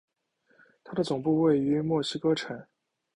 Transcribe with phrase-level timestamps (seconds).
[0.83, 2.65] 它的总部位于墨西哥城。